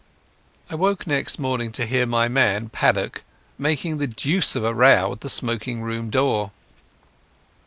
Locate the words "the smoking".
5.21-5.83